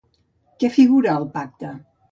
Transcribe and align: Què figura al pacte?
Què 0.63 0.71
figura 0.79 1.15
al 1.19 1.31
pacte? 1.39 1.75